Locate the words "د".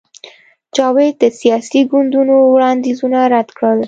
1.23-1.25